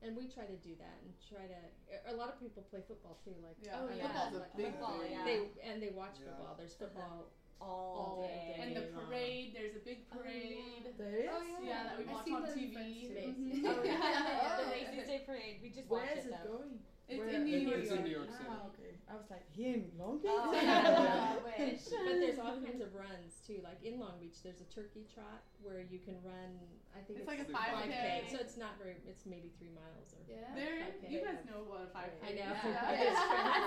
[0.00, 1.60] And we try to do that and try to.
[2.08, 3.36] A lot of people play football too.
[3.44, 3.76] Like Yeah.
[3.76, 4.08] Oh, yeah.
[4.08, 5.12] Football's a like big football, thing.
[5.12, 5.24] yeah.
[5.28, 6.56] They and they watch football.
[6.56, 7.28] There's football
[7.60, 8.56] all, all day.
[8.56, 8.64] day.
[8.64, 10.88] And the parade, there's a big parade.
[10.96, 11.28] There is.
[11.28, 11.60] Oh yeah.
[11.68, 12.72] Yeah, that we watch on TV.
[12.72, 13.28] Friends today.
[13.28, 13.60] Mhm.
[13.68, 14.72] Oh yeah, yeah, the Oh.
[14.72, 15.60] Macy's Day Parade.
[15.60, 16.64] We just Where watched is it it though.
[16.64, 16.80] going?
[17.04, 17.80] It's Where- in New York.
[17.84, 18.48] It's in New York City.
[18.48, 18.79] Ah, okay.
[19.10, 20.30] I was like here in Long Beach.
[20.30, 21.82] Oh, yeah, wish.
[21.90, 23.58] But there's all kinds of runs too.
[23.66, 26.54] Like in Long Beach, there's a turkey trot where you can run.
[26.94, 27.90] I think It's it's, like a 5K.
[27.90, 28.30] 5K.
[28.30, 29.02] So it's not very.
[29.10, 30.22] It's maybe three miles or.
[30.30, 30.46] Yeah.
[30.54, 31.10] There, 5K.
[31.10, 32.54] you guys know what a 5K I know.
[32.54, 32.62] is.
[32.70, 32.70] Yeah.
[32.70, 33.02] Yeah.
[33.02, 33.22] That's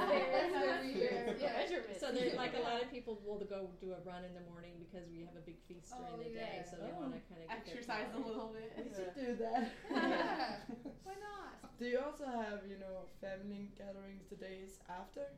[0.08, 0.32] fair.
[0.32, 1.36] That's every year.
[1.36, 2.00] Yeah.
[2.00, 4.80] So there's like a lot of people will go do a run in the morning
[4.80, 6.64] because we have a big feast oh, during Oh, the day.
[6.64, 6.72] yeah.
[6.72, 7.04] So they Oh.
[7.04, 8.72] want to kind of Exercise a little bit.
[8.80, 9.68] We should do that.
[9.92, 10.56] Yeah.
[11.04, 11.60] Why not?
[11.80, 15.33] do you also have, you know, family gatherings the days after?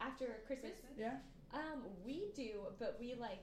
[0.00, 0.72] After Christmas?
[0.98, 1.18] Yeah.
[1.52, 3.40] Um, we do, but we like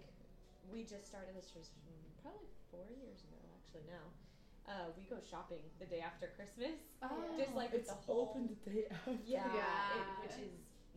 [0.72, 1.74] we just started this tradition
[2.22, 4.06] probably four years ago actually now.
[4.70, 6.78] Uh, we go shopping the day after Christmas.
[7.02, 7.10] Oh.
[7.38, 9.18] Just like it's the whole open the day after.
[9.26, 9.98] Yeah, Yeah.
[9.98, 10.54] It, which is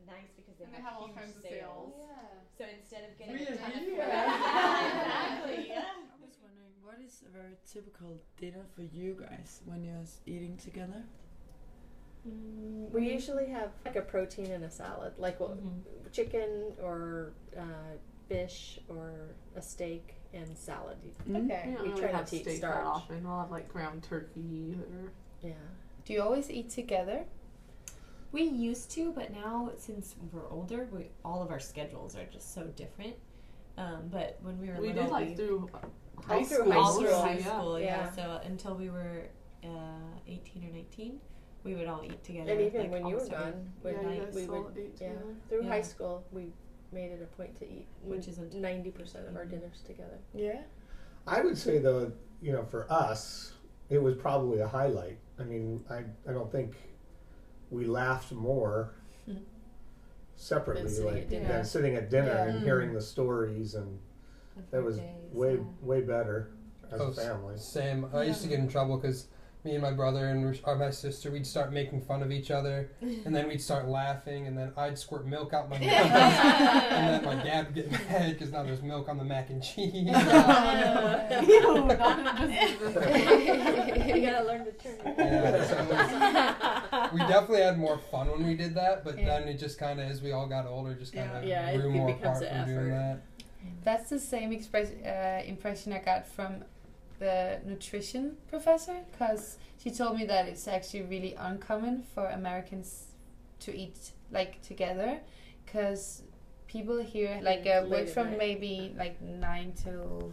[0.06, 1.96] nice because they, And they have, have all huge kinds of sales.
[1.96, 1.96] sales.
[1.96, 2.54] Yeah.
[2.58, 3.46] So instead of getting Really?
[3.48, 4.04] a ton of Yeah.
[4.04, 4.84] yeah,
[5.40, 5.58] exactly.
[5.70, 5.96] Yeah.
[6.12, 10.56] I was wondering, what is a very typical dinner for you guys when you're eating
[10.60, 11.02] together?
[12.24, 15.58] We usually have like a protein and a salad, like well,
[16.12, 17.62] chicken or uh,
[18.28, 19.12] fish or
[19.56, 20.96] a steak and salad.
[21.02, 21.14] Okay.
[21.26, 21.32] We
[21.74, 22.74] don't We really try have not to eat steak starch.
[22.76, 23.24] that often.
[23.24, 25.12] We'll have like ground turkey or.
[25.42, 25.52] Yeah.
[26.04, 27.24] Do you always eat together?
[28.32, 32.54] We used to, but now since we're older, we all of our schedules are just
[32.54, 33.14] so different.
[33.76, 35.90] Um, but when we were We little, did like we, through All
[36.26, 36.70] high school.
[36.72, 37.44] high all through school, high yeah.
[37.58, 37.86] school, yeah.
[37.86, 38.10] Yeah.
[38.12, 39.28] So until we were
[39.64, 39.68] uh,
[40.26, 41.20] eighteen or nineteen,
[41.64, 42.52] we would all eat together.
[42.52, 44.62] And even like, when you were almost gone, when Yeah, you night guys we still
[44.64, 45.34] would ate yeah together?
[45.48, 45.68] through Yeah.
[45.68, 46.52] high school we
[46.92, 50.18] made it a point to eat, Which isn't- ninety percent of our dinners together.
[50.34, 50.62] Yeah.
[51.26, 53.54] I would say though, you know, for us,
[53.88, 55.18] it was probably a highlight.
[55.38, 56.74] I mean, I I don't think
[57.70, 58.94] we laughed more
[60.36, 61.48] separately, Than sitting like at dinner.
[61.48, 62.44] than sitting at dinner Yeah.
[62.54, 63.98] and hearing the stories, and
[64.70, 65.00] that was
[65.32, 66.50] way way better
[66.92, 67.56] as Oh, a s- family.
[67.56, 68.04] Same.
[68.12, 69.28] I used to get in trouble because
[69.64, 72.50] me and my brother and Rish- or my sister, we'd start making fun of each
[72.50, 77.14] other, and then we'd start laughing, and then I'd squirt milk out my mouth, and
[77.14, 79.94] then my dad would get mad because now there's milk on the mac and cheese.
[80.04, 80.10] you
[84.20, 84.98] gotta learn to turn.
[85.18, 89.48] Yeah, so it was- we definitely had more fun when we did that, but then
[89.48, 91.90] it just kind of, as we all got older, just kind of Yeah, it- grew
[91.90, 93.22] it more becomes apart an from doing that.
[93.82, 96.64] That's the same express, uh, impression I got from
[97.18, 103.06] the nutrition professor because she told me that it's actually really uncommon for Americans
[103.60, 105.20] to eat like together
[105.64, 106.22] because
[106.66, 108.38] people here like uh, work from night.
[108.38, 110.32] maybe like nine to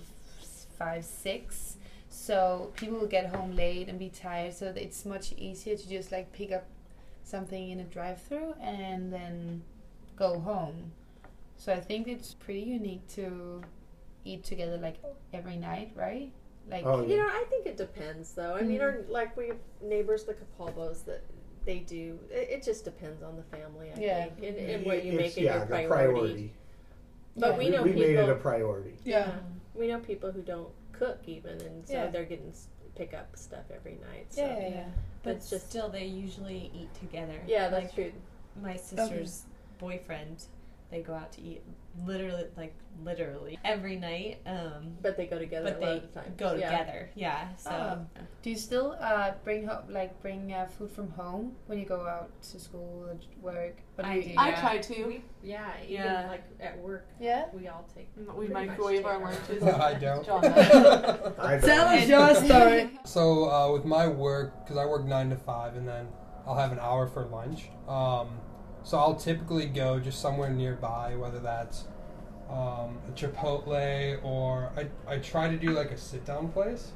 [0.78, 1.78] five six.
[2.10, 6.12] So people will get home late and be tired so it's much easier to just
[6.12, 6.66] like pick up
[7.24, 9.62] something in a drive-through and then
[10.18, 10.92] go home.
[11.58, 13.62] So i think it's pretty unique to
[14.26, 14.98] eat together like
[15.32, 16.32] every night right
[16.70, 18.56] like Oh, You know, I think it depends, though.
[18.56, 18.84] I mean, Mhm.
[18.84, 21.22] our like we have neighbors, the Capalbos, that
[21.66, 22.20] they do.
[22.30, 24.26] It, it just depends on the family, I Yeah.
[24.26, 25.88] think, and, and what you It's- make it yeah, your priority.
[26.12, 26.54] priority.
[27.38, 28.08] But we We- know we people.
[28.08, 28.98] made it a priority.
[29.06, 29.40] Yeah.
[29.74, 32.08] we know people who don't cook even, and so Yeah.
[32.10, 32.54] they're getting
[32.96, 34.26] pick up stuff every night.
[34.34, 34.42] So.
[34.42, 34.90] Yeah, yeah, yeah.
[35.24, 37.40] But it's just still, they usually eat together.
[37.48, 38.12] Yeah, that's Like, true.
[38.62, 39.46] My sister's
[39.80, 40.44] boyfriend,
[40.92, 41.64] they go out to eat
[42.06, 42.74] literally, like
[43.04, 44.40] literally every night.
[44.46, 46.34] Um, but they go together But a they of the times.
[46.38, 46.70] go Yeah.
[46.72, 47.10] together.
[47.16, 47.56] Yeah.
[47.56, 47.70] So.
[47.72, 48.08] Um,
[48.42, 52.02] do you still uh, bring home like bring uh, food from home when you go
[52.06, 53.78] out to school or j- work?
[53.98, 54.60] Or I you- do, I yeah.
[54.62, 55.06] try to.
[55.06, 56.28] We, yeah, even Yeah.
[56.30, 57.08] like at work.
[57.20, 57.46] Yeah?
[57.54, 58.10] we all take.
[58.18, 59.64] We pretty much microwave our our lunches.
[59.64, 60.26] No, I don't.
[60.26, 60.46] John.
[60.46, 61.62] I don't.
[61.64, 63.00] Tell us your story.
[63.06, 66.08] So uh, with my work, because I work nine to five, and then
[66.46, 67.70] I'll have an hour for lunch.
[67.88, 68.30] Um,
[68.84, 71.86] so I'll typically go just somewhere nearby, whether that's
[72.50, 76.92] um, a Chipotle or I, I try to do like a sit down place,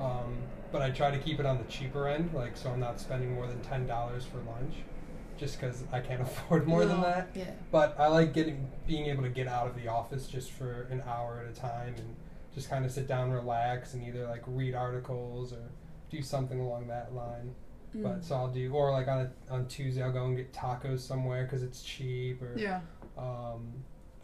[0.00, 0.38] um,
[0.72, 3.34] but I try to keep it on the cheaper end, like so I'm not spending
[3.34, 4.76] more than ten dollars for lunch,
[5.36, 7.28] just because I can't afford more than that.
[7.34, 7.50] yeah.
[7.70, 11.02] But I like getting being able to get out of the office just for an
[11.06, 12.16] hour at a time and
[12.54, 15.62] just kind of sit down, relax, and either like read articles or
[16.10, 17.54] do something along that line.
[17.94, 18.02] Mm.
[18.02, 21.00] But so I'll do, or like on a, on Tuesday I'll go and get tacos
[21.00, 22.42] somewhere because it's cheap.
[22.42, 22.80] Or Yeah.
[23.16, 23.72] Um,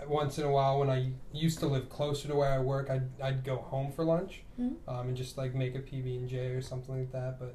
[0.06, 3.08] once in a while, when I used to live closer to where I work, I'd
[3.20, 4.76] I'd go home for lunch, Mhm.
[4.88, 7.38] um, and just like make a PB and J or something like that.
[7.38, 7.54] But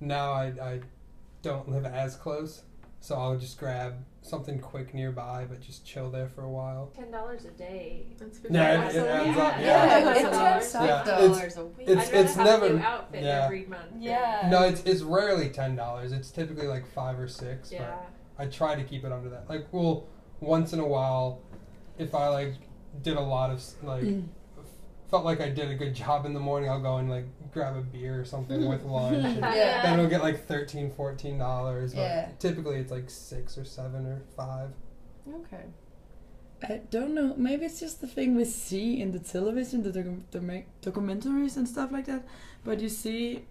[0.00, 0.80] now I I
[1.42, 2.62] don't live as close,
[3.02, 6.92] so I'll just grab something quick nearby, but just chill there for a while.
[6.94, 8.06] Ten dollars a day.
[8.16, 9.66] That's Yeah, it- it adds up, yeah.
[9.66, 11.88] Yeah, it adds up, Yeah, a week.
[11.88, 13.44] It's I'd it's have never a new outfit yeah.
[13.44, 13.90] every month.
[13.98, 14.48] Yeah.
[14.48, 16.12] No, it's it's rarely ten dollars.
[16.12, 17.72] It's typically like five or six.
[17.72, 17.96] Yeah.
[18.36, 19.48] But I try to keep it under that.
[19.50, 20.06] Like, well,
[20.40, 21.40] once in a while,
[21.98, 22.54] if I like
[23.02, 24.28] did a lot of like Mm.
[25.12, 27.26] F- felt like I did a good job in the morning, I'll go and like
[27.52, 29.24] grab a beer or something with lunch.
[29.24, 29.82] And Yeah.
[29.82, 31.94] Then it'll get like 13 14 dollars.
[31.94, 32.28] But Yeah.
[32.38, 34.70] typically it's like six or seven or five.
[35.28, 35.64] Okay.
[36.68, 37.34] I don't know.
[37.36, 41.68] Maybe it's just the thing we see in the television, the docu- docu- documentaries and
[41.68, 42.24] stuff like that.
[42.64, 43.44] But you see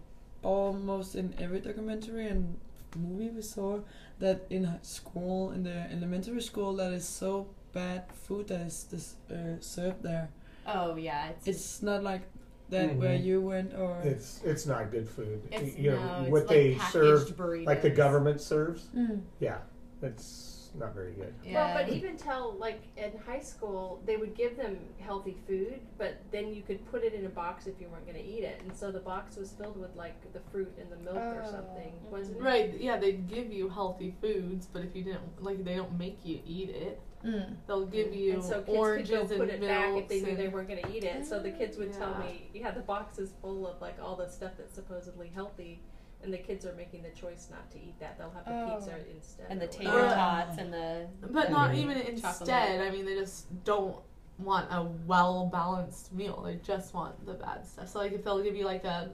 [0.44, 2.58] almost in every documentary and
[2.98, 3.80] movie we saw
[4.20, 8.86] that in h- school, in the elementary school, that is so bad food that is
[8.86, 10.30] this, uh, served there.
[10.68, 12.22] Oh yeah, it's, It's not like
[12.70, 13.24] that where Mhm.
[13.24, 14.00] you went or.
[14.04, 15.42] It's it's not good food.
[15.52, 18.86] It's- you know no, it's what like they serve, packaged like the government serves.
[18.96, 19.22] Mm.
[19.40, 19.58] Yeah,
[20.02, 21.34] it's not very good.
[21.52, 26.16] Well, but even tell like in high school they would give them healthy food, but
[26.32, 28.62] then you could put it in a box if you weren't going to eat it,
[28.62, 31.52] and so the box was filled with like the fruit and the milk or Oh.
[31.52, 32.44] something, wasn't it?
[32.44, 36.20] Right, yeah, they'd give you healthy foods, but if you didn't, like, they don't make
[36.24, 37.02] you eat it.
[37.26, 37.56] Mm.
[37.68, 40.22] They'll give you and so kids oranges could go put and it back if they
[40.22, 41.26] knew they weren't going to eat it.
[41.26, 42.26] So the kids would tell Yeah.
[42.26, 45.82] me, "Yeah, the box is full of like all the stuff that's supposedly healthy."
[46.24, 48.18] And the kids are making the choice not to eat that.
[48.18, 48.76] They'll have the Oh.
[48.78, 49.48] pizza instead.
[49.50, 50.14] and the or tater whatever.
[50.16, 52.80] tots and the But not the even chocolate instead.
[52.80, 52.88] milk.
[52.88, 53.96] I mean, they just don't
[54.38, 56.42] want a well balanced meal.
[56.44, 57.88] They just want the bad stuff.
[57.90, 59.10] So, like, if they'll give you, like, a,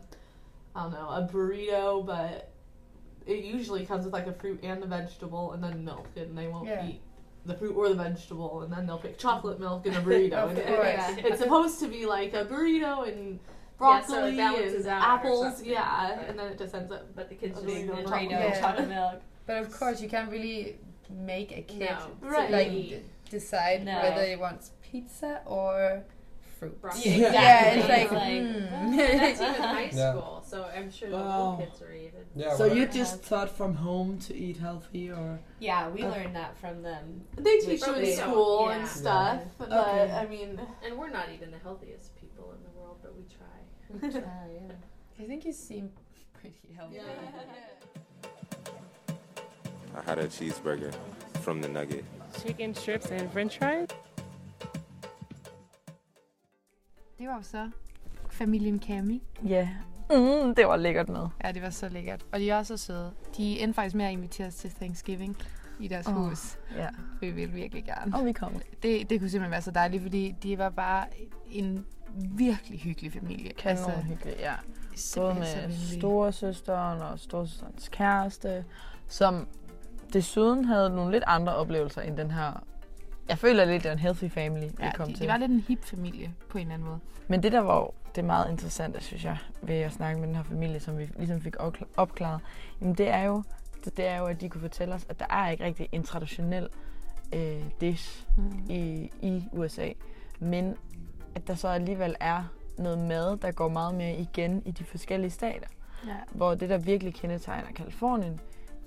[0.76, 2.50] I don't know, a burrito, but
[3.26, 6.48] it usually comes with, like, a fruit and a vegetable and then milk, and they
[6.48, 6.86] won't Yeah.
[6.88, 7.02] eat
[7.48, 10.34] the fruit or the vegetable, and then they'll pick chocolate milk and a burrito.
[10.34, 11.26] Of and it- course.
[11.32, 13.40] it's supposed to be, like, a burrito and
[13.80, 16.30] Yeah, so broccoli and apples, yeah, Right.
[16.30, 18.30] and then it just ends up But the kids just burrito eat and chocolate burrito,
[18.40, 18.54] milk.
[18.54, 18.60] Yeah.
[18.62, 19.22] chocolate milk.
[19.48, 20.78] But of course, you can't really
[21.10, 21.80] make a kid
[22.22, 22.30] No.
[22.30, 22.52] Right.
[22.52, 22.90] like Eat.
[22.90, 24.02] d- decide No.
[24.02, 26.04] whether he wants pizza or
[26.58, 26.80] fruit.
[26.82, 27.12] Broccoli.
[27.12, 28.98] Yeah, Yeah, it's like, like- hmm.
[28.98, 30.12] That's even high Yeah.
[30.12, 31.58] school, so I'm sure the Wow.
[31.60, 32.22] kids are even.
[32.36, 32.56] Yeah.
[32.56, 35.40] so you just taught from home to eat healthy or.
[35.60, 37.22] Yeah, we learned that from them.
[37.36, 38.78] They teach But you in we school yeah.
[38.78, 40.12] and stuff, but Okay.
[40.12, 43.58] I mean, And we're not even the healthiest people in the world, but we try.
[44.02, 44.22] we try.
[44.22, 44.74] yeah.
[45.20, 45.92] I think you seem
[46.40, 47.00] pretty healthy.
[49.96, 50.94] I had a cheeseburger
[51.42, 52.06] from the Nugget.
[52.44, 53.88] Chicken strips and french fries.
[57.20, 57.70] Det var jo så
[58.32, 59.24] familien Cami.
[59.48, 59.70] Ja.
[60.10, 61.28] Mm, det var lækkert mad.
[61.44, 62.26] Ja, det var så lækkert.
[62.32, 63.12] Og de er også så søde.
[63.38, 65.38] De endte faktisk med at invitere os til Thanksgiving
[65.80, 66.60] i deres Åh, hus.
[66.78, 66.88] Ja.
[67.22, 68.18] Vi ville virkelig gerne.
[68.18, 68.60] Og vi kommer.
[68.84, 71.06] Det, det kunne simpelthen være så dejligt, fordi de var bare
[71.52, 73.54] en virkelig hyggelig familie.
[73.54, 74.54] Kanon hyggeligt, ja.
[75.16, 78.66] Både med storesøsteren og storesøsterens kæreste,
[79.08, 79.48] som
[80.14, 82.64] desuden havde nogle lidt andre oplevelser end den her
[83.30, 85.22] Jeg føler lidt, det er en healthy family, vi Ja, kom de, til.
[85.24, 87.00] de var lidt en hip familie på en eller anden måde.
[87.28, 90.36] Men det, der var det er meget interessante, synes jeg, ved at snakke med den
[90.36, 92.40] her familie, som vi ligesom fik opkla- opklaret,
[92.82, 93.44] jamen det er jo,
[93.86, 96.04] det, det er jo, at de kunne fortælle os, at der er ikke rigtig en
[96.04, 96.68] traditionel
[97.34, 98.66] øh, dish mm.
[98.70, 99.90] i, i USA,
[100.40, 100.76] men
[101.36, 102.44] at der så alligevel er
[102.78, 105.68] noget mad, der går meget mere igen i de forskellige stater.
[106.08, 106.14] Ja.
[106.32, 108.40] Hvor det, der virkelig kendetegner Kalifornien,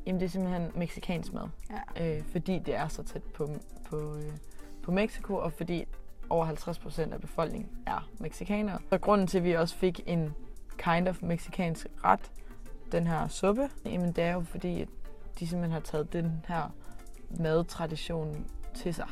[0.07, 1.49] jamen det er simpelthen meksikansk mad.
[1.97, 2.17] Ja.
[2.17, 3.49] Øh, fordi det er så tæt på,
[3.85, 4.33] på, øh,
[4.83, 5.85] på Mexico, og fordi
[6.31, 8.79] over 50 procent af befolkningen er meksikanere.
[8.91, 10.35] Så grunden til, at vi også fik en
[10.79, 12.33] kind of meksikansk ret,
[12.93, 14.89] den her suppe, jamen det er jo fordi, at
[15.39, 16.75] de simpelthen har taget den her
[17.39, 19.09] madtradition til sig.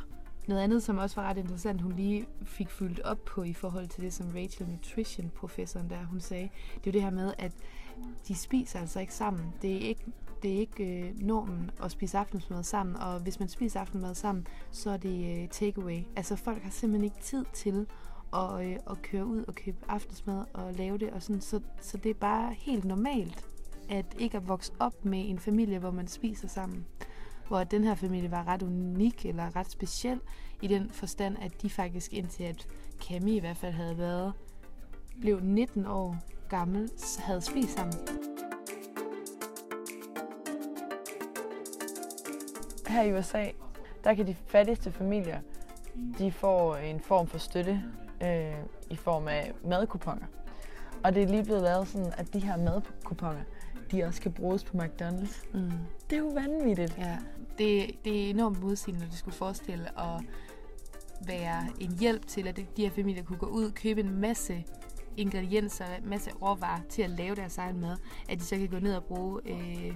[0.49, 3.89] Noget andet, som også var ret interessant, hun lige fik fyldt op på i forhold
[3.89, 7.33] til det, som Rachel Nutrition, professoren der, hun sagde, det er jo det her med,
[7.39, 7.53] at
[8.29, 9.55] de spiser altså ikke sammen.
[9.63, 10.05] Det er ikke,
[10.43, 14.47] det er ikke øh, normen at spise aftensmad sammen, og hvis man spiser aftensmad sammen,
[14.71, 16.01] så er det øh, takeaway.
[16.17, 17.87] Altså folk har simpelthen ikke tid til
[18.35, 21.97] at, øh, at køre ud og købe aftensmad og lave det, og sådan, så, så
[21.97, 23.47] det er bare helt normalt,
[23.91, 26.87] at ikke at vokse op med en familie, hvor man spiser sammen
[27.49, 30.21] hvor den her familie var ret unik eller ret speciel
[30.63, 32.69] i den forstand, at de faktisk indtil at
[33.01, 34.33] Cami i hvert fald havde været,
[35.21, 36.17] blev 19 år
[36.49, 37.95] gammel, havde spist sammen.
[42.89, 43.45] Her i USA,
[44.05, 45.41] der kan de fattigste familier,
[46.19, 47.83] de får en form for støtte
[48.23, 48.55] øh,
[48.91, 50.27] i form af madkuponer.
[51.05, 53.41] Og det er lige blevet lavet sådan, at de her madkuponer,
[53.93, 55.47] de også kan bruges på McDonald's.
[55.55, 55.71] Mm.
[56.11, 56.99] Det er jo vanvittigt.
[56.99, 57.19] Ja,
[57.59, 60.23] det, det er enormt modsigende, når det skulle forestille at
[61.27, 64.65] være en hjælp til, at de her familier kunne gå ud og købe en masse
[65.17, 67.97] ingredienser, en masse råvarer til at lave deres egen mad,
[68.29, 69.95] at de så kan gå ned og bruge øh,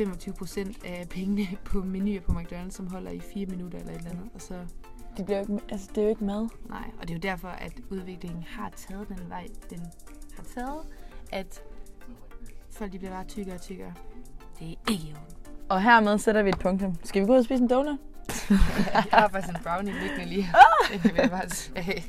[0.00, 4.10] 25% af pengene på menuer på McDonald's, som holder i 4 minutter eller et eller
[4.10, 4.28] andet.
[4.34, 4.54] Og så
[5.16, 6.48] De bliver jo ikke, altså, det er jo ikke mad.
[6.68, 9.80] Nej, og det er jo derfor, at udviklingen har taget den vej, den
[10.36, 10.80] har taget,
[11.32, 11.62] at
[12.70, 13.94] folk de bliver bare tykkere og tykkere.
[14.58, 15.16] Det er ikke jo.
[15.68, 16.94] Og hermed sætter vi et punktum.
[17.04, 17.98] Skal vi gå ud og spise en donut?
[18.94, 20.98] jeg har faktisk en brownie liggende lige her.
[20.98, 22.02] Kan vi bare.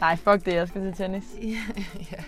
[0.00, 0.54] Nej, fuck det.
[0.54, 1.24] Jeg skal til tennis.
[1.42, 1.58] ja,
[2.12, 2.22] ja.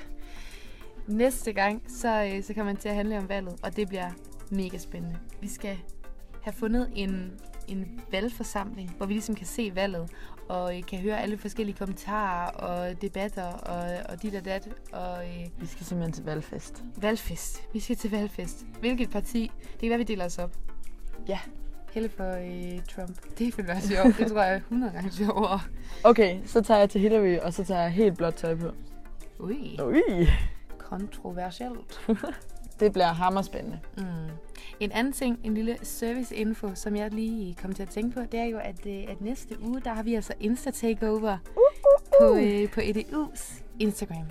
[1.06, 4.10] Næste gang, så, øh, så kommer man til at handle om valget, og det bliver
[4.50, 5.16] mega spændende.
[5.40, 5.78] Vi skal
[6.42, 7.32] have fundet en,
[7.68, 10.10] en valgforsamling, hvor vi ligesom kan se valget,
[10.48, 14.68] og øh, kan høre alle forskellige kommentarer og debatter og, og dit og dat.
[14.92, 16.84] Og, øh, Vi skal simpelthen til valgfest.
[16.96, 17.62] Valgfest.
[17.72, 18.66] Vi skal til valgfest.
[18.80, 19.52] Hvilket parti?
[19.72, 20.56] Det kan være, vi deler os op.
[21.28, 21.38] Ja.
[21.92, 23.38] Helle for øh, Trump.
[23.38, 24.18] Det vil være sjovt.
[24.18, 25.60] Det tror jeg er 100 gange sjovere.
[26.04, 28.70] Okay, så tager jeg til Hillary, og så tager jeg helt blåt tøj på.
[29.38, 29.78] Ui.
[29.82, 30.28] Ui.
[30.78, 32.00] Kontroversielt.
[32.80, 33.80] Det bliver hammerspændende.
[33.96, 34.04] Mm.
[34.80, 38.40] En anden ting, en lille service-info, som jeg lige kom til at tænke på, det
[38.40, 41.36] er jo, at, øh, at næste uge, der har vi altså Insta-takeover
[42.20, 44.26] på, øh, på EDU's Instagram.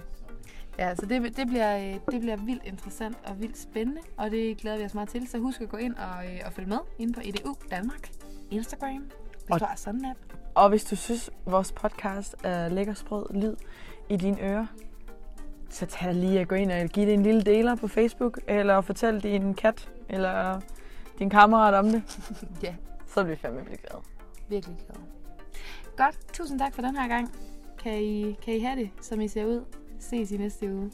[0.80, 4.58] Ja, så det, det, bliver, øh, det bliver vildt interessant og vildt spændende, og det
[4.58, 5.28] glæder vi os meget til.
[5.28, 8.10] Så husk at gå ind og, og følge med inde på EDU Danmark
[8.52, 10.20] Instagram, hvis Og- du har sådan en app.
[10.56, 13.56] Og hvis du synes, vores podcast er lækker sprød lyd
[14.10, 14.66] i dine ører,
[15.74, 18.40] så tag dig lige at gå ind og give det en lille deler på Facebook,
[18.48, 20.62] eller fortæl din kat, eller
[21.20, 22.04] din kammerat om det.
[22.64, 22.76] ja.
[23.08, 24.04] Så bliver vi fandme blive glade.
[24.50, 25.02] Virkelig glad.
[25.98, 27.32] Godt, tusind tak for den her gang.
[27.84, 29.66] Kan I, kan I have det, som I ser ud?
[30.00, 30.92] Ses i næste uge.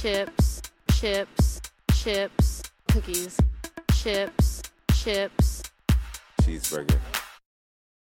[0.00, 1.60] chips, chips,
[1.92, 3.36] chips, cookies,
[3.92, 4.62] chips,
[4.94, 5.62] chips.
[6.42, 7.19] Cheeseburger.